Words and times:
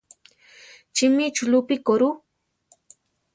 Chimi 0.95 1.25
chulúpi 1.35 1.75
koru? 1.87 2.09